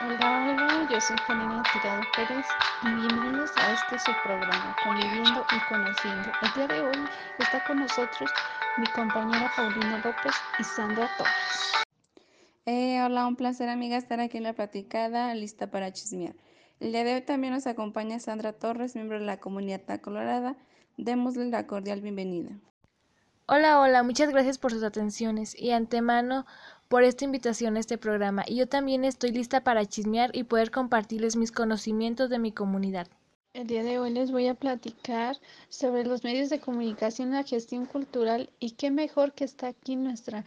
[0.00, 2.46] Hola, hola, yo soy Janina Tirado Pérez
[2.84, 6.30] y bienvenidos a este su programa, Conviviendo y Conociendo.
[6.40, 7.08] El día de hoy
[7.40, 8.30] está con nosotros
[8.76, 11.72] mi compañera Paulina López y Sandra Torres.
[12.66, 16.36] Eh, hola, un placer amiga estar aquí en la platicada, lista para chismear.
[16.78, 20.54] El día de hoy también nos acompaña Sandra Torres, miembro de la comunidad Colorada.
[20.96, 22.50] Démosle la cordial bienvenida.
[23.50, 26.44] Hola, hola, muchas gracias por sus atenciones y antemano
[26.88, 28.44] por esta invitación a este programa.
[28.46, 33.06] Y yo también estoy lista para chismear y poder compartirles mis conocimientos de mi comunidad.
[33.54, 35.36] El día de hoy les voy a platicar
[35.68, 39.96] sobre los medios de comunicación y la gestión cultural y qué mejor que está aquí
[39.96, 40.44] nuestra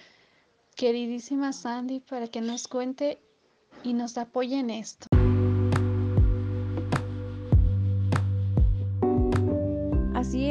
[0.75, 3.19] queridísima Sandy para que nos cuente
[3.83, 5.10] y nos apoye en esto.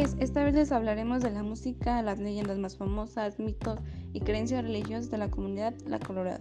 [0.01, 3.79] Es, esta vez les hablaremos de la música, las leyendas más famosas, mitos
[4.13, 6.41] y creencias religiosas de la comunidad La Colorada.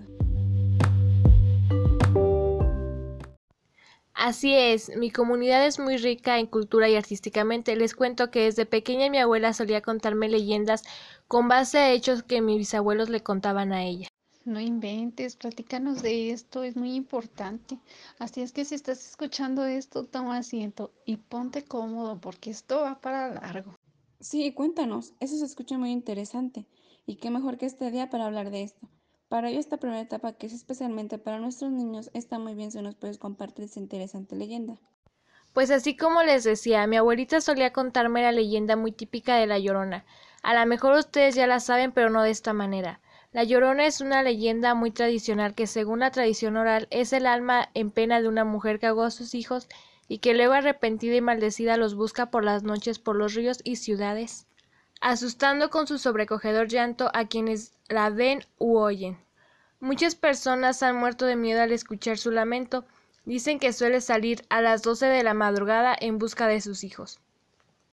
[4.13, 7.75] Así es, mi comunidad es muy rica en cultura y artísticamente.
[7.77, 10.83] Les cuento que desde pequeña mi abuela solía contarme leyendas
[11.27, 14.09] con base a hechos que mis bisabuelos le contaban a ella.
[14.45, 17.77] No inventes, platícanos de esto, es muy importante.
[18.17, 22.99] Así es que si estás escuchando esto, toma asiento y ponte cómodo porque esto va
[23.01, 23.75] para largo.
[24.19, 26.65] Sí, cuéntanos, eso se escucha muy interesante.
[27.05, 28.87] Y qué mejor que este día para hablar de esto.
[29.29, 32.81] Para ello, esta primera etapa, que es especialmente para nuestros niños, está muy bien si
[32.81, 34.79] nos puedes compartir esta interesante leyenda.
[35.53, 39.59] Pues así como les decía, mi abuelita solía contarme la leyenda muy típica de La
[39.59, 40.05] Llorona.
[40.41, 43.01] A lo mejor ustedes ya la saben, pero no de esta manera.
[43.31, 47.69] La Llorona es una leyenda muy tradicional que según la tradición oral es el alma
[47.75, 49.67] en pena de una mujer que ahogó a sus hijos
[50.07, 53.75] y que luego arrepentida y maldecida los busca por las noches por los ríos y
[53.75, 54.47] ciudades,
[54.99, 59.19] asustando con su sobrecogedor llanto a quienes la ven u oyen.
[59.79, 62.83] Muchas personas han muerto de miedo al escuchar su lamento.
[63.25, 67.19] Dicen que suele salir a las doce de la madrugada en busca de sus hijos.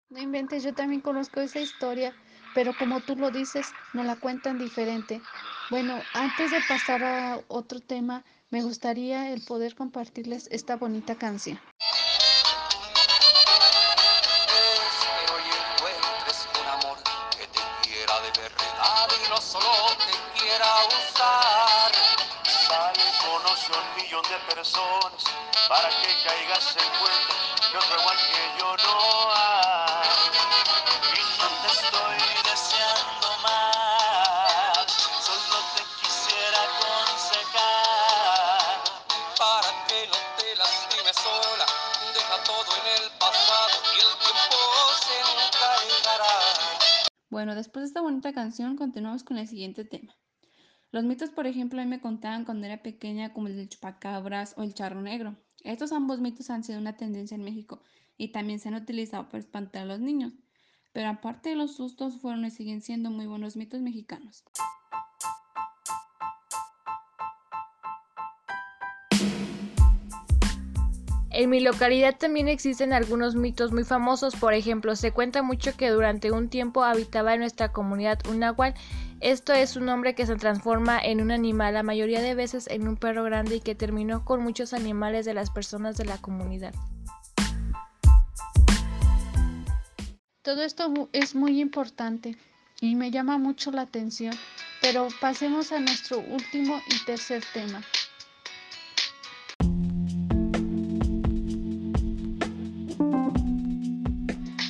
[0.08, 2.14] No inventes, yo también conozco esa historia
[2.56, 5.20] pero como tú lo dices, nos la cuentan diferente.
[5.68, 11.60] Bueno, antes de pasar a otro tema, me gustaría el poder compartirles esta bonita canción.
[11.76, 11.86] De.
[22.66, 25.24] Sale, conoce un millón de personas
[25.68, 27.34] para que caigas en cuenta
[27.70, 28.94] que otro igual que yo no
[29.34, 30.08] hay.
[31.14, 32.45] Y no te estoy
[47.56, 50.16] después de esta bonita canción, continuamos con el siguiente tema.
[50.92, 54.54] Los mitos, por ejemplo, a mí me contaban cuando era pequeña, como el del chupacabras
[54.56, 55.36] o el charro negro.
[55.64, 57.82] Estos ambos mitos han sido una tendencia en México
[58.16, 60.32] y también se han utilizado para espantar a los niños.
[60.92, 64.44] Pero aparte de los sustos, fueron y siguen siendo muy buenos mitos mexicanos.
[71.38, 75.90] En mi localidad también existen algunos mitos muy famosos, por ejemplo, se cuenta mucho que
[75.90, 78.72] durante un tiempo habitaba en nuestra comunidad un nahual.
[79.20, 82.88] Esto es un hombre que se transforma en un animal, la mayoría de veces en
[82.88, 86.72] un perro grande y que terminó con muchos animales de las personas de la comunidad.
[90.40, 92.38] Todo esto es muy importante
[92.80, 94.32] y me llama mucho la atención,
[94.80, 97.82] pero pasemos a nuestro último y tercer tema.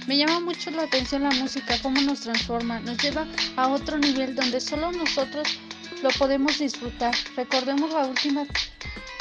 [0.07, 4.37] Me llama mucho la atención la música, cómo nos transforma, nos lleva a otro nivel
[4.37, 5.59] donde solo nosotros
[6.03, 7.13] lo podemos disfrutar.
[7.37, 8.45] Recordemos la última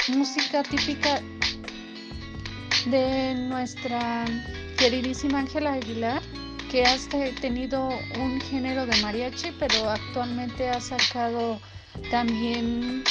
[0.08, 1.20] música típica
[2.86, 4.26] de nuestra
[4.78, 6.22] queridísima Ángela Aguilar,
[6.70, 7.88] que ha este- tenido
[8.20, 11.60] un género de mariachi, pero actualmente ha sacado
[12.12, 13.02] también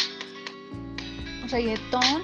[1.49, 2.23] reggaetón.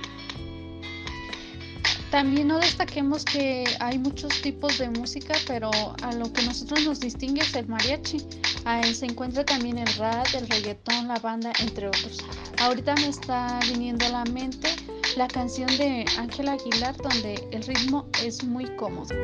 [2.11, 5.71] También no destaquemos que hay muchos tipos de música, pero
[6.03, 8.17] a lo que nosotros nos distingue es el mariachi.
[8.65, 12.17] Ahí se encuentra también el rap, el reggaetón, la banda, entre otros.
[12.59, 14.67] Ahorita me está viniendo a la mente
[15.15, 19.15] la canción de Ángela Aguilar donde el ritmo es muy cómodo.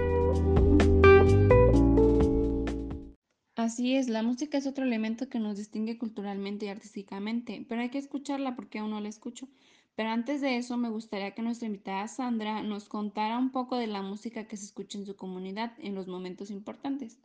[3.57, 7.89] Así es, la música es otro elemento que nos distingue culturalmente y artísticamente, pero hay
[7.89, 9.49] que escucharla porque aún no la escucho.
[9.97, 13.88] Pero antes de eso, me gustaría que nuestra invitada Sandra nos contara un poco de
[13.88, 17.17] la música que se escucha en su comunidad en los momentos importantes.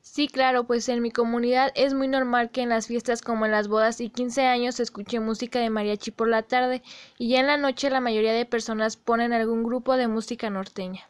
[0.00, 3.52] Sí, claro, pues en mi comunidad es muy normal que en las fiestas como en
[3.52, 6.82] las bodas y 15 años se escuche música de mariachi por la tarde
[7.16, 11.08] y ya en la noche la mayoría de personas ponen algún grupo de música norteña.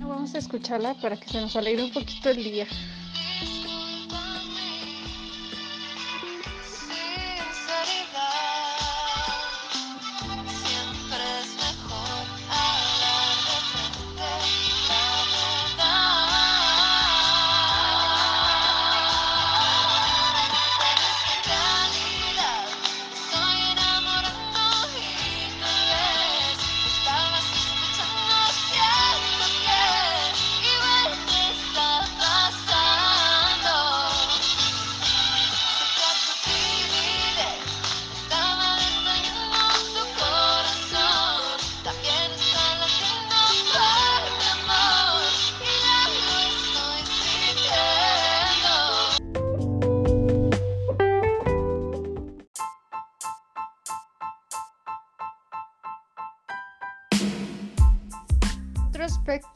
[0.00, 2.66] Vamos a escucharla para que se nos alegre un poquito el día.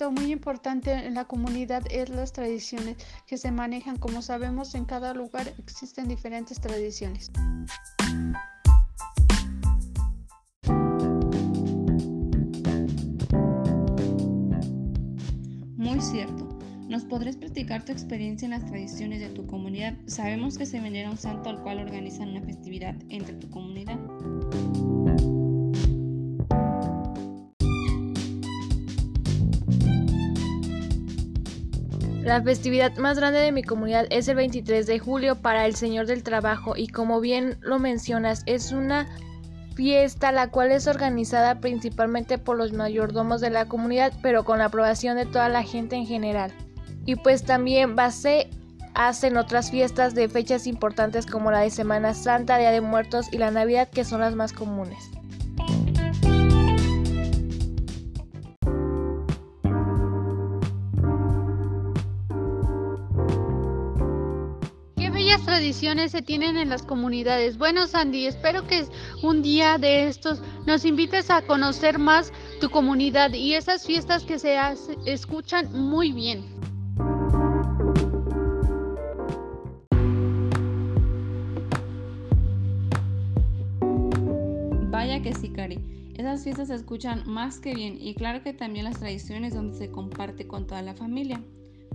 [0.08, 3.98] Muy importante en la comunidad es las tradiciones que se manejan.
[3.98, 7.30] Como sabemos, en cada lugar existen diferentes tradiciones.
[15.76, 16.48] Muy cierto.
[16.88, 19.94] ¿Nos podrías platicar tu experiencia en las tradiciones de tu comunidad?
[20.06, 23.98] Sabemos que se venera un santo al cual organizan una festividad entre tu comunidad.
[32.30, 36.06] La festividad más grande de mi comunidad es el 23 de julio para el Señor
[36.06, 39.08] del Trabajo y como bien lo mencionas es una
[39.74, 44.66] fiesta la cual es organizada principalmente por los mayordomos de la comunidad pero con la
[44.66, 46.52] aprobación de toda la gente en general.
[47.04, 48.48] Y pues también se
[48.94, 53.38] hacen otras fiestas de fechas importantes como la de Semana Santa, Día de Muertos y
[53.38, 55.10] la Navidad que son las más comunes.
[65.60, 67.58] Tradiciones se tienen en las comunidades?
[67.58, 68.82] Bueno, Sandy, espero que
[69.22, 74.38] un día de estos nos invites a conocer más tu comunidad y esas fiestas que
[74.38, 74.56] se
[75.04, 76.46] escuchan muy bien.
[84.90, 86.14] Vaya que sí, Cari.
[86.16, 89.90] Esas fiestas se escuchan más que bien y claro que también las tradiciones donde se
[89.90, 91.38] comparte con toda la familia.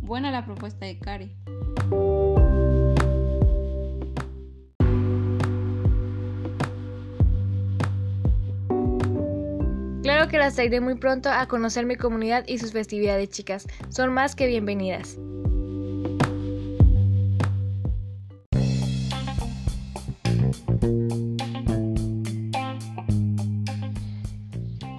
[0.01, 1.35] Buena la propuesta de Cari.
[10.25, 13.67] Claro que las traeré muy pronto a conocer mi comunidad y sus festividades, chicas.
[13.89, 15.19] Son más que bienvenidas.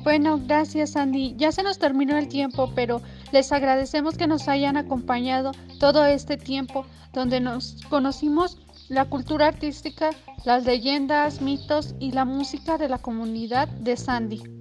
[0.04, 1.34] Bueno, gracias Sandy.
[1.36, 3.02] Ya se nos terminó el tiempo, pero
[3.32, 5.50] les agradecemos que nos hayan acompañado
[5.80, 10.10] todo este tiempo donde nos conocimos la cultura artística,
[10.44, 14.55] las leyendas, mitos y la música de la comunidad de Sandy.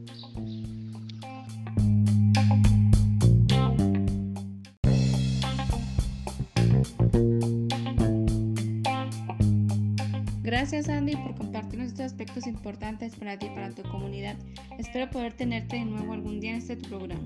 [10.75, 14.35] Gracias Andy por compartirnos estos aspectos importantes para ti y para tu comunidad.
[14.77, 17.23] Espero poder tenerte de nuevo algún día en este tu programa.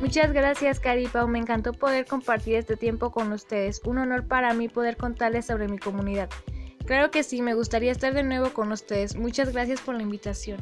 [0.00, 1.28] Muchas gracias, Cari y Pau.
[1.28, 3.80] Me encantó poder compartir este tiempo con ustedes.
[3.84, 6.28] Un honor para mí poder contarles sobre mi comunidad.
[6.86, 9.14] Claro que sí, me gustaría estar de nuevo con ustedes.
[9.14, 10.58] Muchas gracias por la invitación.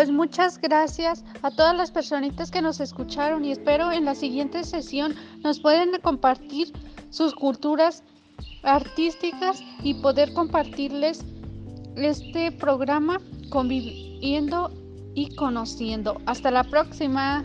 [0.00, 4.64] Pues muchas gracias a todas las personitas que nos escucharon y espero en la siguiente
[4.64, 5.14] sesión
[5.44, 6.72] nos pueden compartir
[7.10, 8.02] sus culturas
[8.62, 11.22] artísticas y poder compartirles
[11.96, 14.72] este programa conviviendo
[15.14, 16.16] y conociendo.
[16.24, 17.44] Hasta la próxima.